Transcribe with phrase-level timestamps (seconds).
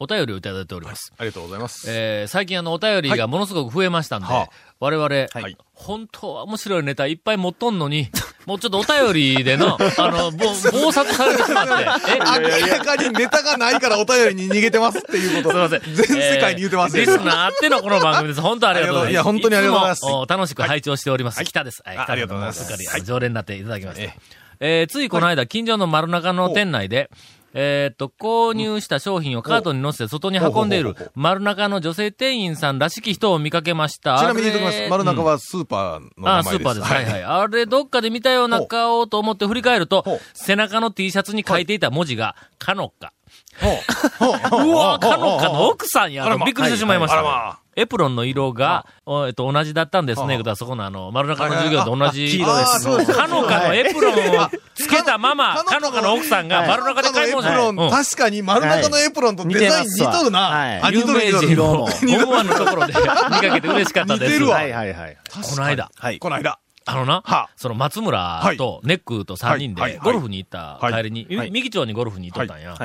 [0.00, 1.12] お便りをいただいております。
[1.16, 1.86] ありがとうございます。
[1.88, 4.48] えー最近あの、お便りがものすごく増えましたんで、はあ
[4.80, 8.08] 我々、はい本当は面白いネタいっぱい持っとんのに、
[8.46, 11.72] もうちょっとお便りでの、 あの、ぼ暴殺されてしまって、
[12.10, 12.60] え？
[12.60, 15.68] 明らかにネタがないからお便りに逃げてますっていうこと。
[15.68, 15.94] すいません。
[15.94, 17.02] 全世界に言ってますよ。
[17.04, 18.40] えーリスナーあってのこの番組です。
[18.40, 19.12] 本当ありがとうございます。
[19.12, 21.44] いや本当にありがとうございます楽しく拝聴しております。
[21.44, 21.82] 北です。
[21.84, 24.02] はい、ありがとうございますすっかり常連になっていただきました。
[24.02, 24.16] え
[24.60, 27.10] えーついこの間、近所の丸中の店内で、
[27.54, 34.18] えーっと、購入した商品をカートに乗せて外に運んでいる丸中の女性店員さんらしき人を見かけました。
[34.18, 34.88] ちなみに言っておきます。
[34.90, 36.58] 丸中はスーパーの名ああ、前です。
[36.58, 36.86] スーパーです。
[36.86, 37.24] はいはい。
[37.24, 40.04] あれ、どっかで見たような顔と思って振り返ると
[40.34, 43.12] 背中の T シャツに書いていた文字が、かのか。
[43.60, 44.76] ほ う。
[44.76, 46.24] わかのかの奥さんや。
[46.44, 47.58] びっくりしてしまいました。
[47.76, 50.40] エプロンの色が、おえっと、同じだったんですね。
[50.54, 52.28] そこのあの、丸中の授業と同じ。
[52.28, 57.90] 黄色ですかのかのエプロンをつけたまま、かかのかの奥さんが丸中で買い物エプロン、うん。
[57.90, 60.90] 確かに丸中のエプロンとデザイン似とるな。
[60.90, 61.04] 有。
[61.04, 61.84] 名人の
[62.24, 64.32] 思わぬところで見かけて嬉しかったです。
[64.32, 64.56] 似てるわ。
[64.56, 64.72] はい。
[64.72, 65.16] はいはい。
[65.32, 66.18] この間、はい。
[66.18, 66.58] この間。
[66.86, 67.48] あのな、は。
[67.56, 71.50] その松村とネックと3人でゴルフに行った帰りに、はい。
[71.50, 72.76] み右町にゴルフに行っとったんや。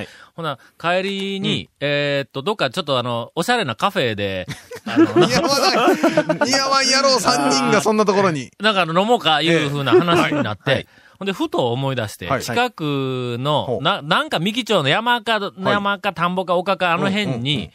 [0.42, 0.58] はい。
[0.58, 4.48] ほな、帰りに、えーっと、どっかちょっとあの、おしゃれなカフェで、
[4.86, 6.50] あの、な似合わない。
[6.50, 8.52] 似合わん野郎3人がそんなところに。
[8.60, 10.88] なんかあの飲もうかいう風な話になって、はい
[11.20, 17.72] ほんで、ふと思い出して、はい近くのな、なんか三木町の山か、山か田んぼか丘かあの辺うんうんうんに、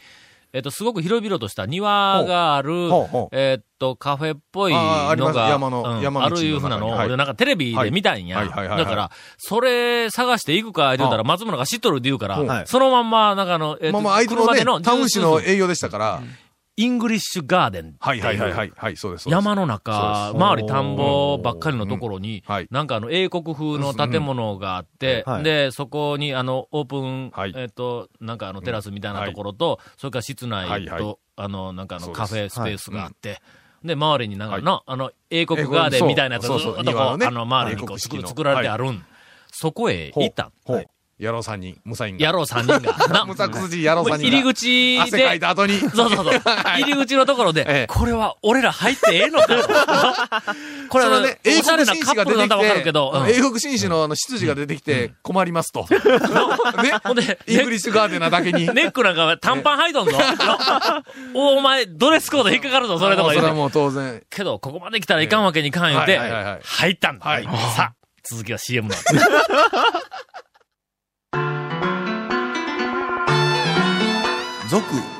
[0.55, 3.07] えっと、すごく広々とした庭があるほう。
[3.07, 5.35] ほう、えっと、カフェっぽいあーあります。
[5.35, 7.05] のが、山のうん山あるいうふうなのを、はい。
[7.07, 8.45] 俺なんかテレビで見たんや。
[8.45, 16.21] だから、それ探して行くか言うたら、松村が知っとるって言うから、はいそのまんま、なんかあの、えっと、まあまあ、相手のね車での、タウン市の営業でしたから。
[16.77, 17.97] イングリッシュガーデンっていう。
[17.99, 18.73] はいはいはいはい。
[18.75, 19.29] はい、そうです。
[19.29, 30.99] 山の中、周り田んぼばっかりのところになんかあの英国風の建物があってで、そこにあのオープンはい、えっと、なんかあのテラスみたいなところと、それから室内はいはい。
[30.99, 33.41] と、あの、なんかあのカフェスペースがあって、
[33.83, 39.05] で、周りになんかの、あの、英国ガーデンみたいなやつとこう、あの、周りにこう作作られてあるん。
[39.51, 40.51] そこへ行った。
[40.65, 40.85] ほう。
[41.17, 42.25] 野郎3人、無サインが。
[42.27, 43.07] 野郎3人が。
[43.07, 44.17] な無作筋野郎3人が。
[44.17, 45.79] 入り口汗かいで、た後に。
[45.79, 46.41] そうそうそう。
[46.41, 49.47] 入り口のところで、ええこれは俺ら入ってええのか
[50.89, 55.87] これはね英国紳士わかるて、けど、うん英国紳士のあの執事が出てきて困りますと。
[55.89, 55.97] ね。
[57.03, 58.67] ほんで、イングリッシュガーデンなだけに。
[58.67, 60.17] ネックなんか短パン履いとんぞ。
[61.33, 63.41] おお前、ドレスコード引っかかるぞ、それとか言うて。
[63.41, 64.21] それはもう当然。
[64.29, 66.19] けど、ここまで来たらいかんわけにいかん言うて、
[66.63, 67.25] 入ったんだ。
[67.25, 67.93] はいさあ、
[68.23, 68.95] 続きは CM の。
[68.95, 69.05] 続、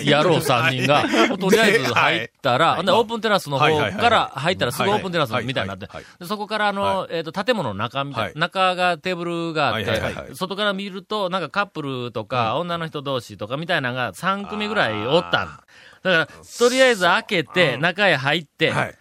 [0.04, 1.04] 野郎3人が、
[1.36, 5.88] とりあえず入ったら、オープンテラスの方から入ったらすぐオープンテラスみたいになって
[6.24, 15.60] そこからあの、えっと、建物の中みたい中がテーブルがあって、い外から見ると、なんかカップルとか、女の人同士とかみたいなのが3組ぐらいおったん。
[16.02, 18.94] だから、とりあえず開けて、中へ入って、はい。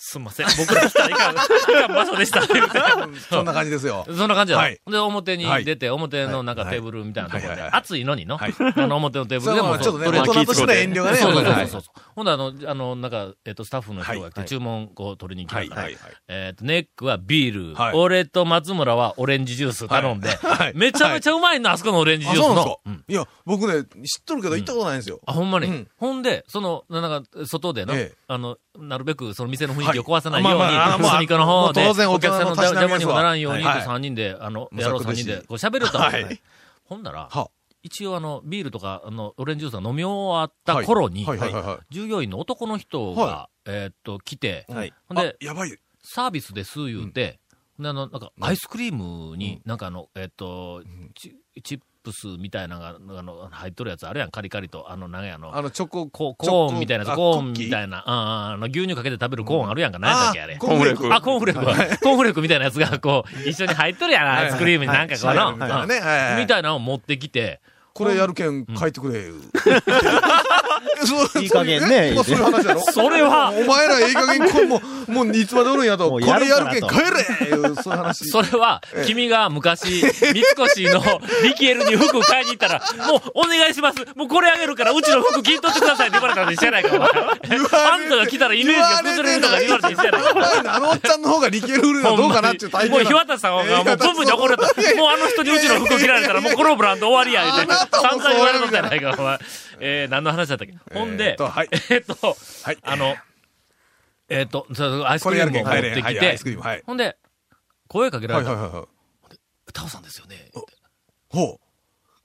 [0.00, 2.40] すんません、僕ら来たらいかん、いかん場所でした。
[3.28, 4.06] そんな感じですよ。
[4.06, 4.58] そんな感じだ。
[4.58, 4.80] はい。
[4.88, 5.64] で、表にはい。
[5.64, 8.54] 出て、表のなんかテーブルみたいなところで、暑いのにの、はい。
[8.58, 11.18] あの表のテーブルでもはちょっとね、大人としての遠慮がね。
[11.18, 11.82] そうそうそう。
[12.14, 14.48] ほんで、あの、あの、なんか、えっと、スタッフの人が来て、はい。
[14.48, 15.88] 注文を取りに来たから、
[16.28, 17.92] えっと、ネックはビール、はい。
[17.94, 20.72] 俺と松村はオレンジジュース頼んで、はい。
[20.76, 22.80] めちゃめちゃうまいな、あそこのオレンジジあ、ュースの。
[23.08, 25.20] いや、僕ね、知っとるけど行ったことないんですよ。
[25.26, 25.66] あ、ほんまに？
[25.66, 25.88] うん。
[25.96, 28.18] ほんで、その、なんか、外での、ええ。
[28.28, 33.82] あの、なるべくその店の雰囲気を壊さないように、隅っこの方で、お客さんの邪魔にもならんように、はい。
[33.82, 35.98] と3人で、あの、無野郎3策です人で、こう喋ると。
[35.98, 36.40] はい。
[36.84, 37.50] ほんなら、は
[37.82, 41.26] 一応あの、ビールとか、あの、オレンジジュースが飲み終わった頃に。
[41.90, 44.92] 従業員の男の人が、はえーっと、来て、はい。
[45.08, 45.78] ほんで、あやばい。
[46.02, 47.38] サービスです言うて、
[47.78, 50.82] であの、なんか、アイスクリームに、なんかあの、えーっと、
[51.14, 54.90] チチップスみたいなのが、あの、入っとるやつあるやん、カリカリと。
[54.90, 58.18] あの、なんやあの、あの、チョコ、コーンみたいなやつ、あコーンみたいな、うんうん
[58.54, 60.56] あの、牛乳かけて食べるコーンあるやんか、何やったっけ、あれ。
[60.56, 61.14] コーンフレーク。
[61.14, 61.64] あ、コーンフレーク。
[62.00, 65.54] コーンフレークみたいなやつが、こう、一緒に入っとるやん、アイスクリームになんかこの、はい。
[65.54, 65.68] みたい。
[65.70, 66.00] なね。
[66.00, 66.32] はい。
[66.32, 66.40] はい。
[66.42, 66.62] みたい。
[66.62, 67.60] なのを持ってきて、
[67.94, 68.92] これやるけん、書い。
[68.92, 69.28] てくれ。
[71.42, 71.44] い。
[71.44, 71.50] い。
[71.50, 72.40] 加減ねまあそうい。
[72.40, 78.24] う話やろそれは、お前らええ加減こんもう、もういつまでおるんやと、こもうやれるからとやるけん帰れいうそういう話。
[78.30, 83.98] それは、君が昔、三越のリキエルに服買いに行ったら、もうお願いします。
[84.14, 87.08] もうこれあげるから、うちの服切っとってくださいって言われたのにしてないか、お前。
[87.08, 90.74] あんたが来たらイメージが崩れるとか言われてしてないか。
[90.74, 93.04] あのおっちゃんの方がリケル売るのはどうかなっていう大もう。
[93.04, 94.62] 日渡さんがもうブンブンに怒られた。
[94.96, 97.72] もうあの人にうちの服切られたらもうこのブランド終わりや、言うて。
[97.72, 99.38] あな散々言われとったやないか、お前。
[99.80, 100.74] えー、何の話だったっけ？
[100.92, 103.14] ほんでえーっ、とはいえーっと、はいあの、
[104.28, 106.56] えーっと、そうアイスクリームを持ってきて。
[106.56, 106.82] はい。
[106.86, 107.16] ほんで、
[107.88, 108.50] 声かけられた。
[108.52, 108.86] はいはいはいはい。
[109.72, 110.50] タオさんですよね。
[111.30, 111.60] ほう。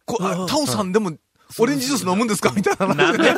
[0.05, 1.11] こあタオさんでも、
[1.59, 2.51] オレンジジュース飲むんですか？
[2.55, 3.17] みたいな話。
[3.17, 3.29] で？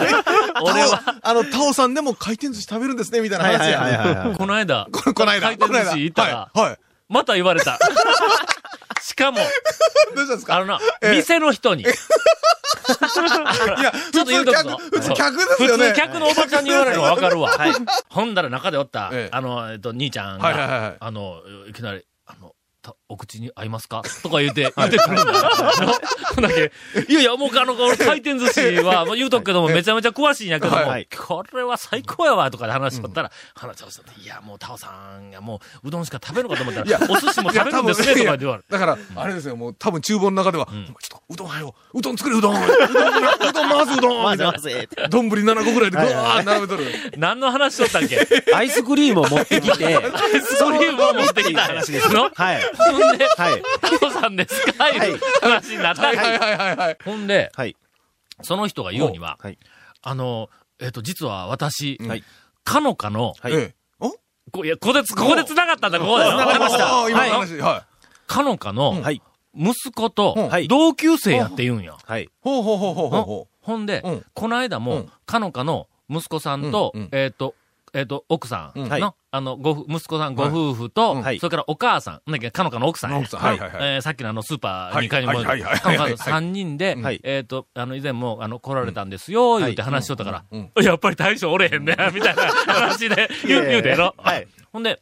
[0.63, 6.59] 俺は、あの、タオさんでも回転寿司食べるんですねみたいな話この間、ここの間、回転寿司行ったら、はい。
[6.69, 6.79] はい。
[7.09, 7.77] また言われた。
[9.01, 10.55] しかも、どうしたんですか？
[10.55, 11.85] あのな、ええ店の人に、
[13.79, 14.77] いや、ちょっと言うとくぞ。
[14.77, 15.89] 普通客、ですよね。
[15.89, 17.51] 普通客のおばちゃんに言われるの分かるわ。
[18.09, 19.35] ほんだら中でおった、ええ。
[19.35, 24.01] あの、えっと、兄ちゃんが、あの、いきなり、あの、たお口に合いますか？
[24.23, 25.51] とか言うて、 言うてくるんだよ。
[26.35, 26.71] ほんだけ、
[27.07, 31.07] いやいや、もうあの、俺回転寿司は、 もう言うとくけども、めちゃめちゃ詳しいんやけども、はい。
[31.15, 38.65] これは最高やわ、とかで話しとったら、話しとったいや、もう、タオさんがもう、うどんしか食べるかと思ったいやら、お寿司も食べるんですね、とか言われる。
[38.69, 46.85] だから、あれですよ、もう多分厨房の中では、ちょっと、うどんはよ、うどん作れ、うどん、うどん、うどん、回すうどん、まみたいなずまず、丼7個ぐらいでぐわー並べとる。
[47.17, 48.27] 何の話しとったっけ？
[48.55, 52.31] アイスクリームを持ってきて、アイスクリームを持ってきた話ですの？
[52.33, 52.61] はい。
[52.97, 53.63] ほんで、はい。
[53.99, 54.89] タオさんですか？
[54.89, 56.97] いう話になったはいはいはいはい。
[57.03, 57.75] ほんで、はい。
[58.41, 59.57] その人が言うには、はい。
[60.01, 60.49] あの、
[60.79, 62.23] えっ、と、実は私、はい
[62.63, 63.75] かのかの、はいええ。
[63.99, 64.11] お？
[64.51, 66.25] こいや、ここでつ、ここで繋がったんだ、ここで。
[66.25, 67.83] 繋がりましたああ今はい。
[68.27, 69.21] かのかの、はい。
[69.55, 71.95] 息子とはい同級生やって言うんや。
[72.03, 72.29] はい。
[72.41, 77.55] ほうほうほうほうほうほほんで、うんこの間も、うんかのかの息子さんと、うんうんえっ、と、
[77.95, 79.13] えっ、と、奥さんの、はい。
[79.31, 81.39] あの、ご夫、息子さんご夫婦と、はい。
[81.39, 83.19] それからお母さん、なんだっけ、かのかの奥さんや。
[83.19, 83.39] 奥さん。
[83.39, 83.93] はいはいはい。
[83.95, 85.61] えーさっきのあの、スーパーに買い物はい。
[85.61, 86.09] かのかのはい。
[86.09, 86.13] はい。
[86.15, 87.21] 3人で、はい。
[87.23, 90.71] えっ、と、あの、以前も、あの、来られたんですよ、言うて話しとったから、うん。
[90.83, 94.13] やっぱり大将おれへんね、みたいな話で 言う、言うてやろ。
[94.17, 94.47] はい。
[94.73, 95.01] ほんで、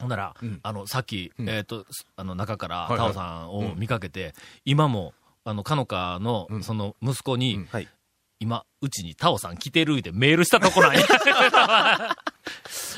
[0.00, 0.58] ほんなら、うん。
[0.62, 1.50] あの、さっき、うん。
[1.50, 4.32] えっ、と、すあの、中から、タオさんを見かけて、
[4.64, 5.12] 今も、
[5.44, 6.62] あの、かのかの、うん。
[6.62, 7.66] その、息子に、うん。
[7.66, 7.88] はい。
[8.42, 11.02] 今、うちにタオさん来てるってメールしたとこなんや。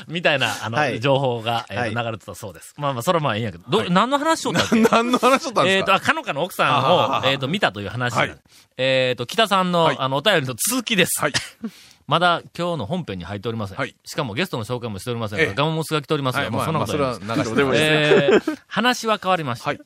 [0.07, 2.73] みたいな、あの、はい情報が、えーはい流れてたそうです。
[2.77, 4.79] まあまあ、それはまあいいんやけど、ど、何の話しとったっけ？
[4.79, 4.81] う。
[4.89, 8.15] 何の話しとったんでえっと、すかあかのかの奥さんを、あはははえっと、見たという話。
[8.15, 8.35] はい
[8.77, 11.21] えっと、北さんの、はいあの、お便りの続きです。
[11.21, 11.33] はい。
[12.07, 13.77] まだ今日の本編に入っておりません。
[13.77, 18.49] はいしかもゲストの紹介もしておりませんが、ええガモモスが来ておりますが、はい、まあ、まあ、そんなことそはないですれは流してもいいです。
[18.49, 19.69] えー話は変わりました。
[19.69, 19.79] はい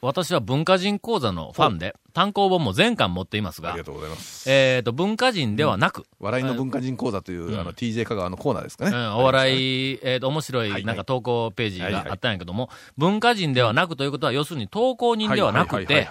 [0.00, 4.50] 私は文化人講座のファンで、単行本も全巻持っていますがありが、とうございます。
[4.50, 8.96] えっ、と、文化人ではなく、笑いの文化人講座という、あの、TJ 香川のコーナーですかね。
[8.96, 10.82] うんお笑い、えっ、と、面白はい。
[10.82, 16.08] い、なんか投稿ページがあったんやけども、文化人ではなくということは、要するに投稿人ではなくて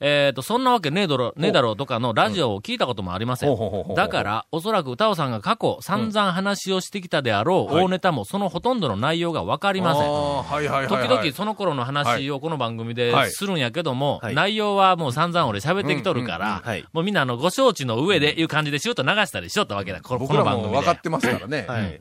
[0.00, 3.94] えっ、と、そんなわけねえだろ、ねえだろうとかのラジオを聞いたこともありません。
[3.94, 10.10] だから、おそらく歌尾さんが過去散々話をしてきたであろうはい大ネタもそのほとんどの内容がわかりません。
[10.10, 10.88] はいはい。
[10.88, 13.30] 時々その頃の話をこの番組ではい。
[13.30, 14.34] するんやけども、はい。
[14.34, 20.68] 内容はもう散々俺喋ってきとるから、もうみんなあのご承知の上でいう感じでシュート流したりしよったわけだ、この番組で。
[20.68, 21.66] も分かってますからね。
[21.68, 22.00] はい。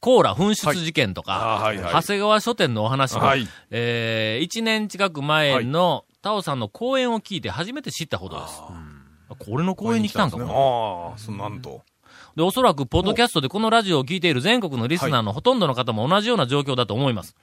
[0.00, 8.62] コーラ紛失事件とか、はいはい長谷川書店のお話も、はいえー、1年近く前のタオさんの講演を聞いて初めて知ったほどです。
[9.38, 11.12] これの講演に来たんかも。
[11.12, 11.82] ああ、そなんと。
[12.36, 17.36] で、おそらく、ポッドキャストでこのラジオを聞いている全国のリスナーのほとんどの方も同じような状況だと思います。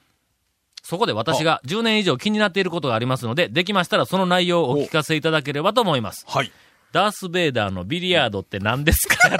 [0.86, 6.25] そこで私が10年以上気になっていることがありますので、できましたらその内容をお聞かせいただければと思います。
[6.27, 6.51] はい。
[6.92, 9.38] ダース・ベイダーのビリヤードって何ですかって。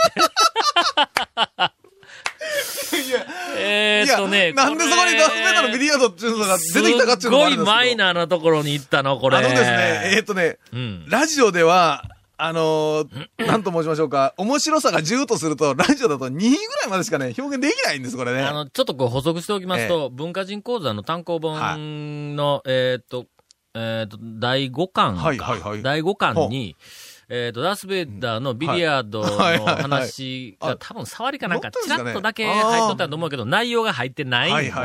[3.60, 7.38] えーっとね、なんでそこにダース・ベイダーのビリヤードっていうのが出てきたかっていうの。
[7.46, 9.38] すごいマイナーなところに行ったの、これ。
[9.38, 9.68] あのですね、
[10.16, 11.06] えーっとね、うん。
[11.10, 18.42] ラジオでは、あのー、なんと申しましょうか、面白さが10とすると、ラジオだと2ぐらいまでしかね、表現できないんです、これね。
[18.44, 23.27] あの、ちょっとこう補足しておきますと、文化人講座の単行本の、えーっと、
[23.74, 25.22] えーっと、第5巻か。
[25.22, 26.75] はいはいはい第5巻に、
[27.30, 29.30] えーっと、ダース・ベイダーのビリヤードの
[29.75, 34.72] 話があ多分触りかなんか、ちらっとだけ入っとったと思うけど、内容が入ってない。
[34.72, 34.82] 多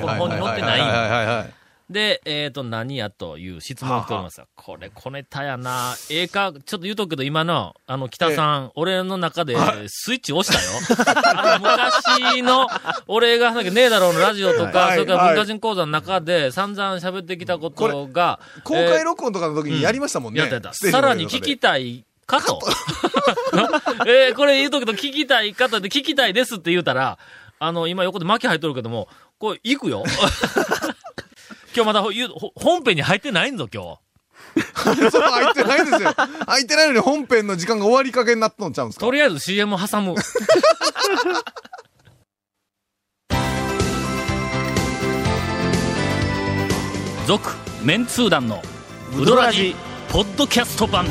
[0.00, 0.68] 分、本に載ってな。
[0.68, 1.61] はいはいはいはいはい
[1.92, 5.94] で、えっ、と、何やという質問が来ておりますがこれ、小ネタやな。
[6.10, 9.56] ええか、ちょっと言うとくけど、今の、あの、北さん、俺の中で、
[9.88, 11.12] スイッチ押したよ。
[11.36, 12.66] あの、昔の、
[13.06, 20.40] 俺が、なんかねえだろうのラジオとか、はいそれからはい文化人講座の中で、散々喋ってきたことが、公開録音とかの時にやりましたもんね。
[20.40, 20.72] やったやった。
[20.72, 22.60] さらに聞きたいかと。
[24.06, 27.18] えーこれ言うとくけど、聞きたいかとで、聞きたいですって言うたら、
[27.58, 29.08] あの、今横で巻き入っとるけども、
[29.38, 30.04] これ、行くよ。
[31.74, 32.02] 今日まだ
[32.54, 33.98] 本編に入ってないんぞ、今日。
[35.10, 36.12] そう、入ってないですよ。
[36.46, 39.06] 入ってないのに本編の時間が終わりかけになっとんちゃうんですか？
[39.06, 40.14] とりあえず CM 挟む。
[47.26, 47.50] 続、
[47.82, 48.62] メンツー団の、
[49.18, 49.74] ウドラジ、
[50.10, 51.06] ポッドキャスト版。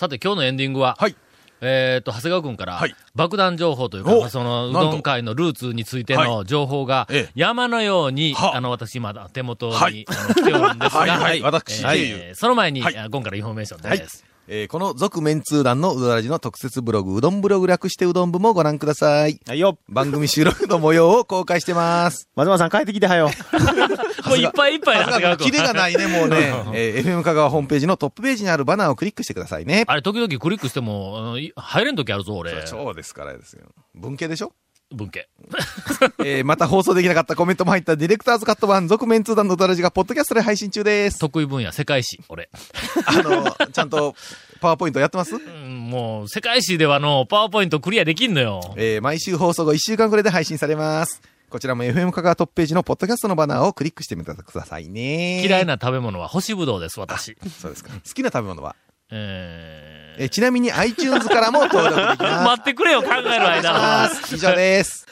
[0.00, 1.16] さて、今日のエンディングは、はい。
[1.60, 2.94] えっ、と、長谷川君から、はい。
[3.14, 7.32] 爆弾情報というか、その、うどん界のルーツについての情報が、ええ。
[7.34, 8.56] 山のように、は。
[8.56, 10.06] あの、私、まだ手元に、はい。
[10.06, 11.08] 来ておるんですが、はい。
[11.08, 11.42] はい。
[11.42, 11.94] 私えーは
[12.30, 12.90] いその前に、今
[13.22, 14.24] からインフォメーションです。
[14.52, 19.38] えーこの続メンツー団のうどらじの特設ブログ、うどんブログ略してうどん部もご覧ください。
[19.46, 19.78] はいよ。
[19.88, 22.28] 番組収録の模様を公開してます。
[22.34, 23.30] 松村さん帰ってきてはよ。
[24.26, 25.46] もういっぱいいっぱいで長谷川君。
[25.46, 26.52] キレがないね、もうね。
[26.74, 29.84] えー FM 香川ホームページのトップページにあるバナーをクリックしてくださいね。
[29.86, 32.66] あれ、時々クリックしても、あのい入れん時あるぞ、俺。
[32.66, 33.66] そうですからですよ。
[33.94, 34.52] 文系でしょ？
[34.92, 35.28] 文系。
[36.24, 41.18] えーまた放送できなかったコメントも入ったディレクターズカット版続メンツー団のうどらじがポッドキャストで配信中です。
[41.18, 42.48] 得意分野、世界史、俺。
[43.06, 44.14] あの、ちゃんと
[44.60, 45.34] パワーポイントやってます？
[45.34, 48.60] うんもう、世界史ではの、パワーポイントクリアできんのよ。
[48.76, 51.20] えー毎週放送後1週間くらいで配信されます。
[51.48, 55.44] こちらも FM 香川トップページのポッドキャストのバナーをクリックしてみてくださいね。
[55.44, 57.36] 嫌いな食べ物は干しぶどうです、私。
[57.60, 57.90] そうですか。
[57.92, 58.76] 好きな食べ物は
[59.10, 62.44] えーえーちなみに iTunes からも登録できます。
[62.44, 64.10] 待ってくれよ、考える間。
[64.32, 65.06] 以上です。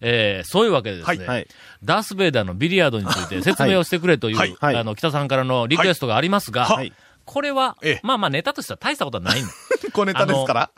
[0.00, 1.48] えーそういうわけでですね、はい。
[1.84, 6.92] ダース・ベイダーのビリヤードについて説明をしてくれという、はいはいあの、北さんからのリクエストがありますが、はい。
[7.24, 9.48] これはええ、まあまあネタとしては大したことはないの。
[9.92, 10.70] 小ネタですから。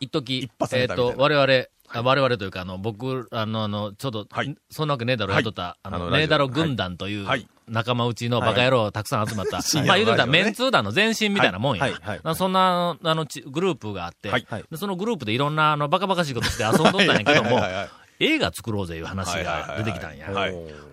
[0.00, 11.88] 一時一発えっ、ネタみたいなと、我々、あ我々というか、あの、僕、あの、あの、ちょっと、はいそんなわけねえだろ、はいやっとった、あの、ねえだろ軍団というはい、仲間内のバカ野郎たくさん集まった、まあ言うてみたメンツー団の前身みたいなもんや。
[12.34, 14.30] そんな、あの、ちグループがあって、
[14.76, 17.60] そのグループでいろんな、あの、バカバカしいことして遊んどったんやけども
[18.18, 20.28] 映画作ろうぜいう話が出てきたんや。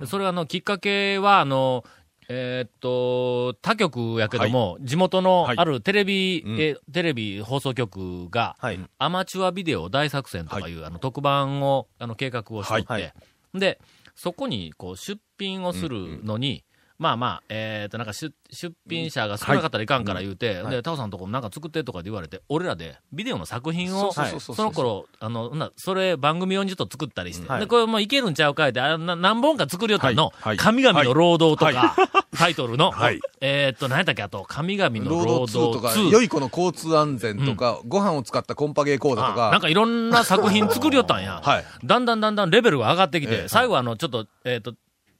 [0.06, 1.84] それはあの、きっかけは、あの、
[2.30, 5.58] えーっと、他局やけども、地元のはい。
[5.58, 6.60] あるテレビ、うん。
[6.60, 8.80] えテレビ放送局が、はい。
[8.98, 13.02] アマチュアビデオ大作戦とかいう、あの特番を、あの計画をしとって、はい。
[13.02, 13.14] はい。
[13.60, 13.80] で、
[14.16, 16.64] そこにこう出品をするのに、
[17.04, 27.60] まあまあ、えっ、と、なんか出出品者が少なかったらいかんから言うて、で、タオさんのとこなんか作ってとかで言われて、俺らでビデオの作品を、その頃、あの、なそれ番組用にちょっと作ったりして、はい。
[27.60, 30.34] で、これもういけるんちゃうかいって、あな何本か作りよったの、はい。
[30.40, 30.58] はい。
[30.58, 33.20] 神々の労働とか、はタイトルの、 はい。
[33.42, 41.42] えっと、何やったっけ、あと、神々の労労働2とか、働2良い子の交通安全とか、ご飯を使ったコンパゲー講座とか、あなんかいろんな作品作りよったんや。
[41.44, 41.66] はい。
[41.84, 43.48] だんだんだんだんレベルが上がってきて、ええ。
[43.50, 44.74] 最後はあの、ちょっと、えっ、と、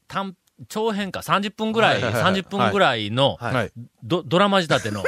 [0.08, 0.36] 短、
[0.68, 2.24] 長編か30分ぐらい、はいはいはい。
[2.24, 3.72] はい30分ぐらいの、はい。
[4.04, 5.04] ドドラマ仕立て の、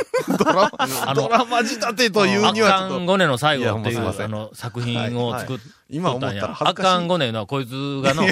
[1.15, 5.59] ドラマ仕立てというにはちょっと、アッカンゴネの最後っていう、あの、作品を作っ
[6.19, 6.57] たんや。
[6.59, 6.73] ア。
[6.73, 7.71] カンゴネのはこいつ
[8.01, 8.25] がの、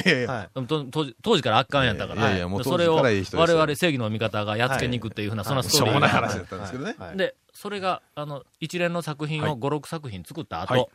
[1.21, 6.21] 当時からアッカンやったから、それを我々正義の味方がやっつけに行くっていうふうな、そんなスしょうもトーリーが。
[6.21, 6.95] ない話だったんですけどね。
[6.97, 7.17] はい。
[7.17, 10.85] で、それが、あの、一連の作品を5、6作品作った後、はい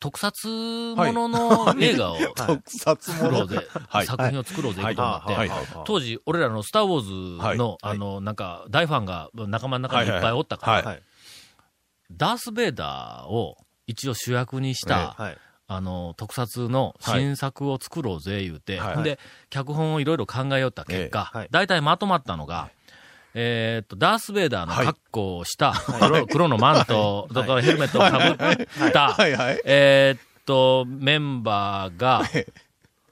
[0.00, 0.48] 特撮
[0.96, 2.16] ものの映画を。
[2.34, 3.22] 特撮もの。
[3.22, 4.06] 作ろうぜ、はい。
[4.06, 4.96] 作品を作ろうぜ、はい。
[4.96, 5.50] と思って、
[5.84, 7.96] 当時、俺らのスター・ウォーズの、はい。
[7.96, 10.98] あの、なんか、大ファンが仲間の中にいっぱいおったから。
[12.10, 15.38] ダース・ベイダーを一応主役にした、はい。
[15.66, 19.02] あの、特撮の新作を作ろうぜ、言うて、はい。
[19.04, 22.70] で、脚本をいろいろ考えよった結果、大体まとまったのが、
[23.34, 29.34] えーっと、ダース・ベイダーの格好をした、黒黒のマント、だからヘルメットをかぶった、はい。
[29.34, 29.60] はい。
[29.64, 32.22] えーっと、メンバーが、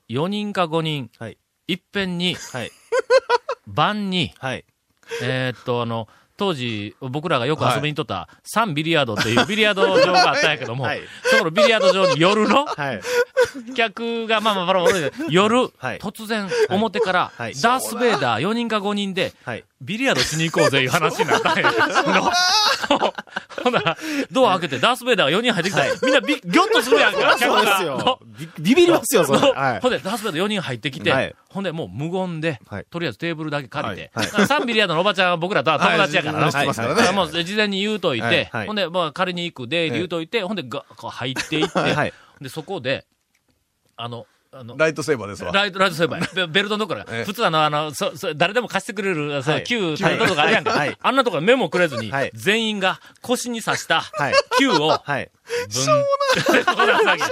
[0.08, 1.36] 4人か5人、はい。
[1.68, 2.70] いっぺんに、はい。
[3.66, 4.64] 晩に、はい。
[5.22, 6.08] えーっと、あの、
[6.38, 11.00] 当時、僕らがよく遊びにとった、サンビリヤードっていうビリヤード場があったんやけども、はい。
[11.24, 13.00] そこのビリヤード場に夜の、はい。
[13.74, 14.92] 客が、まあまあまあまあ、
[15.30, 15.98] 夜、はい。
[15.98, 17.54] 突然、表から、はい。
[17.54, 19.64] ダース・ベイダー4人か5人で、はい。
[19.80, 21.72] ビリヤードしに行こうぜいう話になったんや。
[23.62, 23.96] ほんなら、
[24.32, 25.86] ドア開けてダース・ベイダーが4人入ってきた。
[25.86, 28.20] ら、みんなビギョッとするやんか、客 そうでがすよ。
[28.38, 29.38] ビビビりますよ、それ。
[29.38, 31.34] ほんで、ダース・ベイダー4人入ってきて、はい。
[31.48, 32.86] ほんで、もう無言で、はい。
[32.90, 34.46] とりあえずテーブルだけ借りて、はい。
[34.46, 36.50] サンビリヤードのおばちゃんは僕らとは友達やからな。
[36.50, 36.68] はい
[37.14, 42.12] もう事前に言うといて、ほんで、まあ借りに行くで、言うといて、ほんで、が、こう入っていって、 はい。
[42.40, 43.06] で、そこで、
[43.96, 45.52] あの、あの、ライトセーバーですわ。
[45.52, 46.46] ライト、ライトセーバーや。
[46.46, 47.24] ベ ベルトのところええ。
[47.24, 49.64] 普通あの、あの、そ、そ、誰でも貸してくれる、そう、はい。
[49.64, 50.70] 旧タイトとかあるやんか。
[50.70, 50.96] はい。
[50.98, 52.30] あんなところメモくれずに、はい。
[52.32, 54.34] 全員が腰に刺した、はい。
[54.58, 55.30] 旧を、はい。
[55.68, 57.18] しょうもない。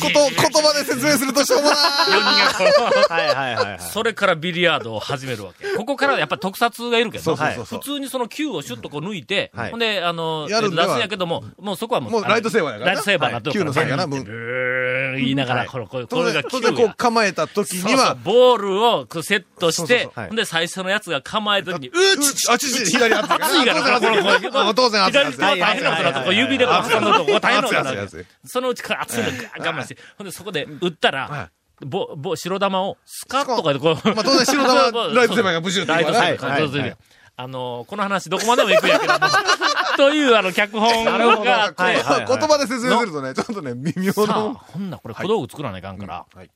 [0.00, 3.80] こと、言葉で説明するとしょうもな4人がこう、はいはいはいはい。
[3.80, 5.66] それからビリヤードを始めるわけ。
[5.76, 9.70] ここからやっぱり特撮がいるけど、普通にその球をシュッとこう抜いて、はい。
[9.70, 12.92] ほんで、あの、出すんやけども、もうそこはもう、ライトセーバーやからな。
[12.92, 13.74] ライトセーバーになってるから、はい。
[13.74, 14.06] 球の先やな。
[14.06, 16.94] ブーン言いながら、これ、これ、こ当れが当然こうや。
[16.96, 22.16] 構えた時には、ボールをこうセットしてほんで最初のやつが構えた時に、ううっ
[22.48, 23.36] あ、ちち、左熱い。
[23.40, 31.50] 熱いから、これ、これ、これ、当然熱い左手は大変なことだと、指でこう挟んだと、大変なことだ熱い熱い熱いそのうちから熱いのガー我慢して、ほんでそこで打ったら、
[31.84, 36.96] ぼ、ぼ、白玉をスカッとかでこう、まあ当然白玉ライトセーバーがブシュってライトセーバーはい
[37.40, 39.20] あの、この話どこまでも行くんやけども、
[39.96, 44.54] というあの、脚本がはいはい言葉で説明するとね、ちょっとね、微妙さあ、な。
[44.54, 46.50] ほんならこれ小道具作らないかんから、はい。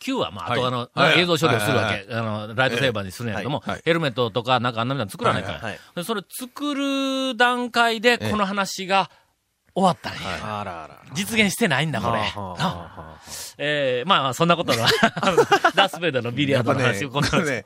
[0.00, 0.60] 9は、まあ、あはい。
[0.60, 1.20] とあの、はい。
[1.20, 2.14] 映像処理をするわはいけ。
[2.14, 5.52] あの、ライトセーバーにするんやけども、ヘルメットとかなんかあんなみたいなの作らないか
[5.96, 6.04] ら。
[6.04, 9.10] それ作る段階で、この話が
[9.74, 10.60] 終わったんや。
[10.60, 11.02] あらあら。
[11.14, 12.20] 実現してないんだ、これ。
[13.58, 14.78] えー、まあ、そんなことの、
[15.74, 17.64] ダースベイダーのビリヤードやっぱね、の話をこの、これね、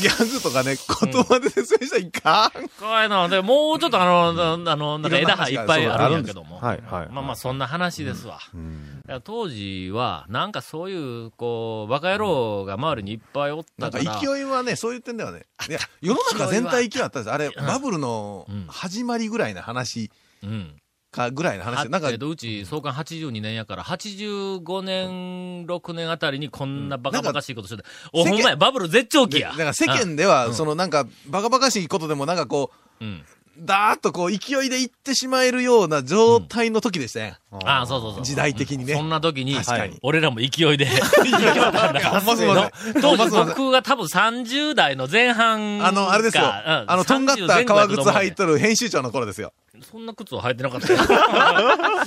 [0.00, 2.68] ギャグとかね、言葉で説明したらいかん。
[2.68, 4.28] こういうの、で、もうちょっとあの、
[4.70, 6.60] あの、なんか枝葉いっぱいあるんやけども。
[6.60, 8.38] はいはいまあまあ、そんな話ですわ。
[9.24, 14.20] 当時は、なんかそういう、こう、バカ野郎が周りにいっぱいおっなんかたから。
[14.20, 17.32] 勢いはね、そういう点ではね、いや、世の中全体勢いあったんです。
[17.32, 20.79] あれ、バブルのうん始まりぐらいな話うん。
[21.10, 27.88] か、ぐらいの話で、なんかえっ、と、うち、創刊82年やから、85年、6年あたりにこんなバカバカしいことしてた。
[28.12, 29.50] お、ほんまや、バブル絶頂期で、や。
[29.50, 32.70] だから世間では、そのなんか、バカバカしいことでもなんかこ
[33.00, 33.24] う、うん。
[33.60, 37.36] だーっとこう、勢いで行ってしまえるような状態の時でしたね。
[37.64, 38.24] ああ、そうそうそう。
[38.24, 38.94] 時代的にね。
[38.94, 39.56] そんな時に、
[40.02, 40.86] 俺らも勢いで、
[43.00, 46.44] 当時僕が多分30代の前半かあの、あれですよ。
[46.44, 46.50] うん
[46.86, 49.52] あの、とんがっ30た革靴履いとる編集長の頃ですよ。
[49.90, 50.98] そんな靴は履いてなかった よ。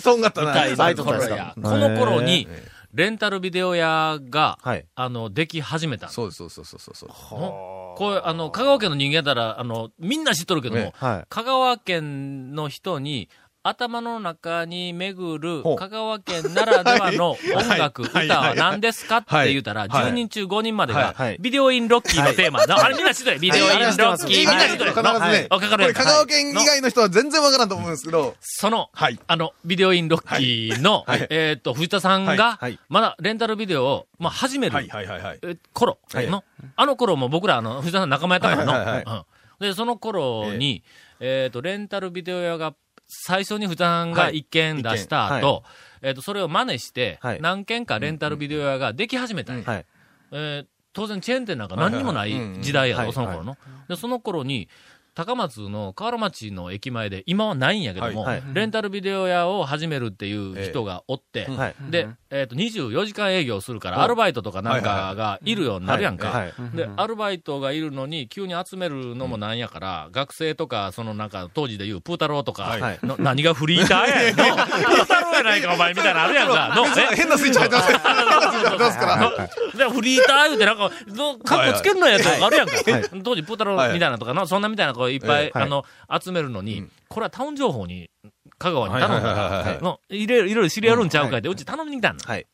[0.03, 0.53] とんがったな。
[0.75, 2.47] バイトこの頃に、
[2.93, 7.39] レンタルビデオ屋が、はいあの、でき始めたのそうです、そうそうそうそう。
[7.39, 11.25] のこれ、あの、香川県の人間やったら、あの、みんな知っとるけどもね、はい。
[11.29, 13.29] 香川県の人に、
[13.65, 18.26] 頭の中に巡る香川県ならではの 音楽、はい。
[18.26, 19.89] 歌は何ですかって言うたら、はい。
[19.89, 22.65] 10人中5人までがはい、ビデオインロッキーのテーマ。
[22.65, 29.17] なあれみんな知ってるビデオインロッキー、みんな知ってる必ずね、これ香川県以外の人は全然わからんと思うんですけど、その、はい。
[29.28, 34.89] あの、ビデオインロッキーの、えっと、藤田さんがはい、まだレンタルビデオを、まあ、始める、はい。
[34.89, 35.08] はい。
[35.08, 35.21] はい。
[35.21, 35.39] はい。
[35.41, 36.28] え頃はい。
[36.28, 36.43] の、
[36.76, 39.26] あの頃も僕ら、あの、藤田さん仲間やったからの、
[39.62, 40.84] で、その頃に、
[41.21, 42.73] えっと、レンタルビデオ屋が、
[43.13, 45.39] 最初に藤田さんが一件出したはい。
[45.39, 45.63] 一後、
[46.02, 49.63] えっと、それを真似してはい、何件かレンタルビデオ屋ができ始めたんや。
[49.65, 49.86] はい。
[50.32, 53.58] えー当然チェーン店なんか何にもない時代やろ、その頃の。
[53.89, 54.69] で、その頃に、
[55.15, 61.76] 高松の河原町の駅前で、今はないんやけども、はいはいレンタルビデオ屋を始めるっていう人がおって、はい。
[61.89, 66.30] で、えっ、と、24時間営業するから、アルバイトとかなんかがいるようになるやんか。
[66.30, 66.54] はい。
[66.76, 74.43] で、アルバイトがいるのに、急に集めるのもなんやから、学生とか、そのなんか、当時で言う、プータローとか、はいの何がフリーターやねんの。
[74.43, 76.73] プータローやないか、お前、みたいなのあるやんか。
[76.76, 77.15] のえ？
[77.15, 77.91] 変なスイッチ入ってます。
[77.91, 79.88] 変なスイッチ入ってますから。
[79.89, 82.76] で、フリーター言うてなんか、のカッコつけるのやつあるやんか。
[82.76, 85.63] はい当時、プータローみたいなとかの、そんなみたいな子いっぱい、はい。
[85.63, 85.85] あの、
[86.21, 88.09] 集めるのに、これはタウン情報に、
[88.57, 89.15] 香川に頼んだ。
[89.15, 89.65] はいはいはいはい。
[89.65, 92.25] はいら、の、いろいろ、いろいろ知り合るんちゃうかいって、うち頼みに来たんだ。
[92.25, 92.45] はい。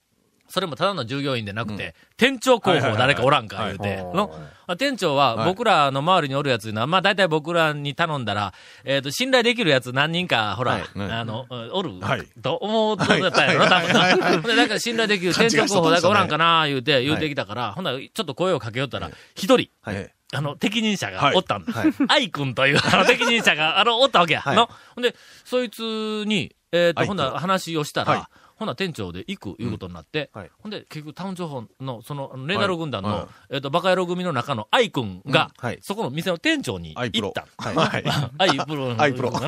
[0.50, 4.32] それもただの従業員でなくて、店長候補誰かおらんか言うて、の、
[4.78, 10.84] 店長は僕らの周りにおるやついうのは、まあ大体僕らに頼んだら、えっと、信頼できるやつ何人か、ほら、はい。
[10.96, 14.42] あの、おるはい、と思うとだったんやろな、多分。
[14.42, 20.12] で、 なんか信頼できる店長候補誰かおらんかな、言うて、言うてきたから、ほんならちょっと声をかけよったら、一人、はい。
[20.32, 21.66] あの、適任者がおったん。
[21.66, 21.74] だ。
[21.74, 21.94] はい。
[22.08, 24.42] 愛くんという、あの、 適任者が、あの、おったわけや。
[24.42, 24.56] はい。
[24.56, 24.70] の。
[24.96, 28.24] ほんで、そいつに、えっ、と、ほんなら話をしたら、はい。
[28.56, 30.52] ほな店長で行くいうことになって、はい。
[30.62, 35.22] ほんで結局タウン情報の、その、レーダロ軍団の、えっ、と、バカ野郎組の中の愛くん。
[35.26, 35.50] が、
[35.82, 37.48] そこの店の店長に行った。
[37.58, 38.04] はい。
[38.38, 38.94] アイプロ。
[38.94, 39.32] の アイプロ。
[39.32, 39.40] ほ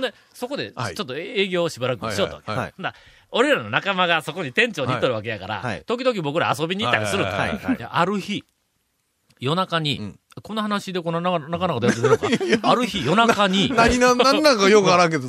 [0.00, 0.94] んで、そこで、はい。
[0.94, 2.40] ちょっと営業をしばらくしようと。
[2.46, 2.94] ほんだら
[3.30, 5.84] 俺らの仲間がそこに店長に行っとるわけやから、はい。
[5.84, 8.44] 時々僕ら遊びに行ったりするある日、
[9.40, 10.18] 夜中に、うん。
[10.42, 12.28] この話でこのななかなかとやってるのか？
[12.70, 15.28] ある日夜中に、何な、何なんかよくわからんけど。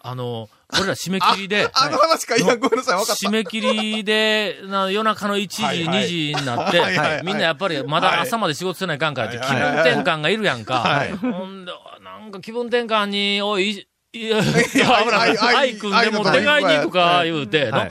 [0.00, 3.26] あの、俺ら締め切りで、あの話か、いや、ごめんなさい、わかった。
[3.26, 3.30] 締。
[3.30, 6.04] め切りで、な夜中の1時、はいはい。
[6.04, 7.24] 2時になって、はいはいはい。
[7.24, 10.74] みんなやっぱりまだ朝まで仕事せないかんからって、気分転換がいるやんか。
[10.80, 11.12] はい。
[11.16, 11.72] ほんで、
[12.04, 15.36] なんか気分転換に、おい、いや、はい危な い。
[15.36, 17.86] はい愛くんでも手買いに行くか、言うて、の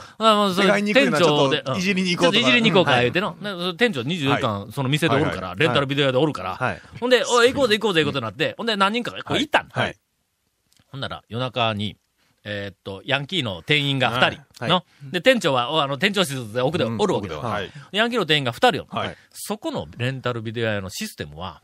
[0.56, 3.32] 店長でいじりに行こうとかちょっといじりに行こうか、はい言うての。
[3.40, 6.56] ねその店長24時間、その店でおるから、レンタルビデオ屋でおるから。
[6.56, 6.82] はい。
[7.00, 9.70] ほんで、おい行こうぜ行こうぜ行こうぜなって、ほんで何人かがこう行ったん。
[9.70, 9.96] はい。
[10.88, 11.98] ほんなら、夜中に、
[12.44, 14.86] えーっと、ヤンキーの店員が二人、はいの。
[15.04, 17.36] で、店長は、おあの、店長室で奥でおるわけだ。
[17.92, 18.88] ヤンキーの店員が二人よ。
[18.90, 19.16] はい。
[19.32, 21.62] そこのレンタルビデオ屋のシステムは、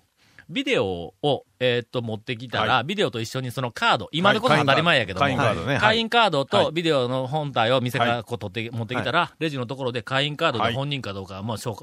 [0.54, 5.80] ビデオを、えーっと、持ってきたら、はビデオと一緒にそのカード、今でこそ当たり前やけども、会員カードね。
[5.80, 6.48] 会員カードはい。
[6.48, 8.13] とビデオの本体を店かはい。
[8.18, 10.74] らこう取って、持ってきたら、レジのところで会員カードではい。
[10.74, 11.76] 本人かどうか、まあ、照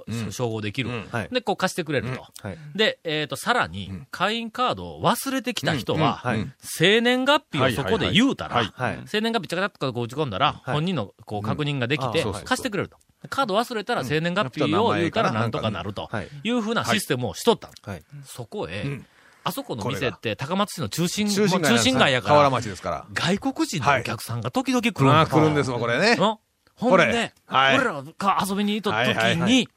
[0.48, 0.90] 合できる。
[1.30, 2.26] で、こう貸してくれると。
[2.42, 2.58] はい。
[2.74, 6.46] で、えっ、と、さらに、会員カードを忘れてきた人は、はい。
[6.60, 8.72] 生年月日をそこで言うたら。
[9.06, 10.74] 生年月日ちゃかちゃっとこう打ち込んだら、はい。
[10.74, 12.96] 本人のこう確認ができて貸してくれると。
[13.28, 16.28] カード忘れたら生年月日を言うたらなんとかなるとはい。
[16.42, 17.74] いうふうなシステムをしとったの。
[17.92, 18.02] はい。
[18.24, 19.06] そこへ、うん。
[19.44, 23.06] あそこの店って高松市の中心、中心街もう中心街やか河原ら、町ですから。
[23.12, 26.16] 外国人のお客さんが時々来るんああ、だ来るんですわ、これね。
[26.16, 26.40] の
[26.76, 27.76] ほんこでれ、はい。
[27.76, 29.68] 俺らが遊びに行った時はいはいに、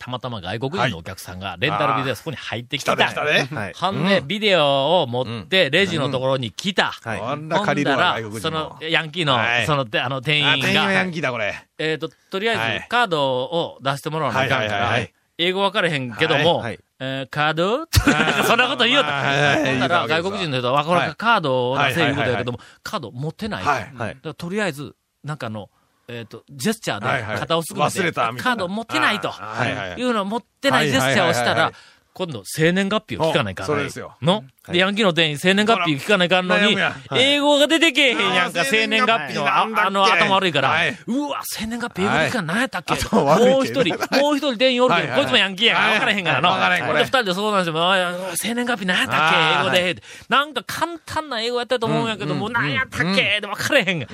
[0.00, 2.96] たまたま外国人のお客さんがレンタルビデオそこに入ってきた。
[2.96, 3.72] 来たね、来たね。
[3.76, 6.90] はんで、ビデオを持って、レジのところに来た。
[6.92, 9.66] はいあんな借りるわ、外国人そのの。、ヤンキーのは、い。
[9.66, 11.54] その、てあの、店あ、員店員はヤンが、キーだ、これ。
[11.76, 12.76] えっと、とりあはい。
[12.76, 14.40] えず、カードを出してもらわな。
[14.40, 14.90] あかんからはいはいはい。
[14.92, 16.64] はい、英語分かれへんけどもはい。
[16.64, 17.84] はい、えーカード？
[18.48, 19.08] そんなこと言うた。
[19.10, 19.70] はいはいはい。
[19.72, 22.10] ほんなら、外国人の人は、わこれはいカードを出せい。
[22.10, 23.64] うことやけどはも、カード持ってない。
[23.64, 23.80] はい。
[23.92, 24.16] だかはい。
[24.22, 25.68] らとりあえず、なんかあの、
[26.12, 28.42] えっと、ジェスチャーで肩をすくめて、忘れたみたいな。
[28.42, 29.30] カード持ってないと。
[29.30, 31.72] はいうのを持ってないジェスチャーをしたら
[32.12, 34.16] 今度、生年月日を聞かないかんおそれですよ。
[34.20, 34.42] の？
[34.68, 36.76] で、ヤンキーの店員、生年月日聞かないかんのに
[37.14, 40.70] 英語が出てけえへんやんか、生年月日の、あの、頭悪いから。
[40.70, 40.98] はい。
[41.06, 42.94] うわ、生年月日英語で聞かん何やったっけ？
[43.16, 46.48] もう一人、もう一人店員おるけど、こいつもヤンキーやか分からへんからの。
[46.48, 47.92] はい分からへんで二人で相談しても、
[48.34, 49.78] 生年月日何やったっけ？
[49.78, 50.02] 英語で。
[50.28, 53.40] なんか簡単な英語やったと思うんやけども、何やったっけ？
[53.40, 54.08] で分からへんが。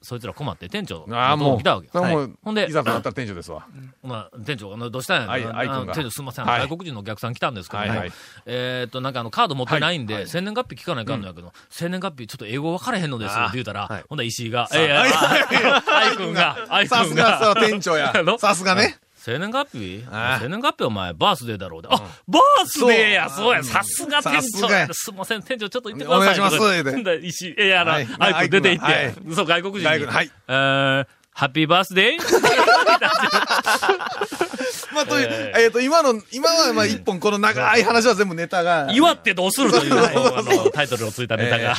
[0.00, 1.58] で、そいつら困って店長ああ、もう。
[1.58, 1.88] 来たわけ。
[1.98, 3.66] はもうほんでいざとなったら店長ですわ。
[4.02, 5.42] まあ、店長、あのどうしたんやはい
[5.88, 6.60] 店長すみません、はい。
[6.62, 8.12] 外国人のお客さん来たんですけど、はいはい。
[8.46, 10.26] えーっと、なんかあの、カード持ってないんで、はい。
[10.26, 14.04] 生年月日聞かないかんのやけど、生年月日ちょっと英語分からへんのですって言うたら、はい。
[14.08, 15.04] ほんだら石井が、ええ、あ
[15.96, 18.12] 愛くんが、愛くさんすがさ、が、店長や。
[18.38, 18.98] さすがね。
[19.22, 20.02] 生年月日？
[20.10, 21.88] 生年月日お前、バースデーだろうで。
[21.90, 23.54] あ、バースデーやそう。
[23.54, 23.62] や。
[23.62, 24.66] さすが店長。
[24.66, 26.22] さすいません、店長ちょっと言ってください。
[26.22, 26.56] お願いします。
[27.62, 28.08] いや、 あの、はい。
[28.18, 30.06] 愛くん出て行って、愛そう、外国人に。
[30.06, 30.30] はい。
[30.48, 32.20] えー、ハッピーバースデー
[34.94, 38.88] まあ、という、えっと、今の、今はまあ一本この長い話は全部ネタが。
[38.96, 41.76] 祝ってどうするという、タイトルをついたネタが、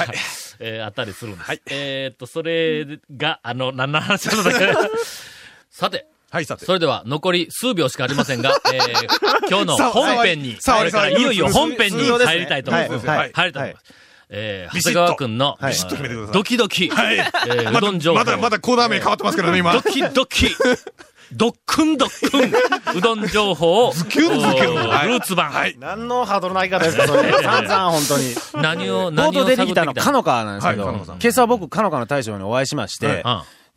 [0.59, 1.47] えー あったりするんです。
[1.47, 1.61] はい。
[1.71, 2.85] えーっと、それ
[3.17, 4.75] が、あの、何の話だったっけ
[5.69, 6.65] さて、はい、さて。
[6.65, 13.05] それでは残り数秒しかありませんが、 えー今日のさ本編に、さこれからいよいよ本編に入りたいと思います。
[13.05, 13.85] はい入りたいと思います。
[14.33, 17.17] えー、長ビシッと谷川くんの、はいビシッと決めてくださいドキドキ、はい。
[17.17, 18.19] えーうどん情報。
[18.19, 19.73] まだ、まだコーナー名変わってますけどね、今。
[19.73, 20.47] ドキドキ、
[21.33, 22.51] ドックンドックン、
[22.97, 25.51] うどん情報を、ズキュンズキュンルーツ版。
[25.51, 25.75] はい。
[25.79, 27.31] 何のハードルの上げ方ですか、それ。
[27.41, 28.35] 散々、本当に。
[28.61, 33.23] 何を、冒何を頭出てきたの、かののかなんですけど、今朝僕、かのかの大将にお会いしまして、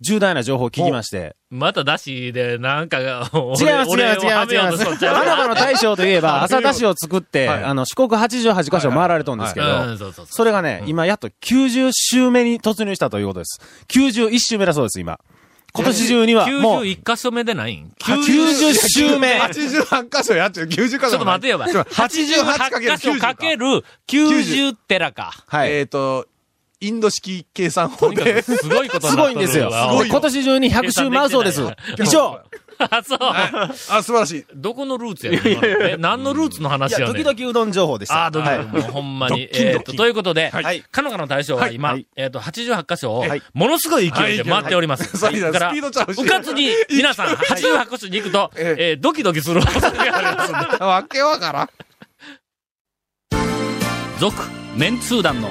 [0.00, 4.84] 重大な情報を聞きまして、まただしで、なんかが、違います、違います、違います。
[4.84, 13.60] かのかの大将といえば、 朝出汁を作って、はいあの、四国88カ所回られたんですけど、うん、それがね、今やっと90週目に突入したということです。
[13.88, 15.18] 91週目だそうです、今。
[15.76, 19.40] 今年中には、もう、91箇所目でないん？90週目。
[19.40, 20.98] 88箇所やっちゃう、90箇所。
[20.98, 21.66] ちょっと待てよ、ば。
[21.66, 25.32] 88箇所かける90寺か。
[25.48, 25.72] はい。
[25.72, 26.28] えっと、
[26.86, 28.42] インド式計算法で。
[28.42, 29.70] すごいことすになっとるごいんですよ。
[30.06, 31.62] 今年中に100週回るそうです。
[32.02, 32.40] 以上。
[32.78, 33.18] あ、そう。
[33.20, 34.46] あ、素晴らしい。
[34.54, 37.24] どこのルーツやねん今のえ、何のルーツのいや、話やねん。
[37.24, 38.26] 時々うどん情報でした。
[38.26, 38.66] あー、ドキドキ。
[38.66, 39.48] もうほんまに。
[39.52, 45.24] えっと、ということで、はいかのかの大将は今はい、えっと、88箇所をはい、ものすごい勢いで回っております。
[45.24, 50.84] はいだから、スピードちゃうかつに、皆さん、88箇所に行くと、ええードキドキする恐れがありますんで。
[50.84, 51.68] わけわからん。
[54.18, 54.42] 続、
[54.76, 55.50] メンツー団の、